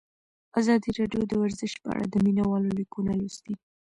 ازادي 0.59 0.89
راډیو 0.99 1.21
د 1.27 1.31
ورزش 1.41 1.73
په 1.81 1.87
اړه 1.93 2.03
د 2.09 2.15
مینه 2.25 2.43
والو 2.47 2.69
لیکونه 2.79 3.11
لوستي. 3.19 3.53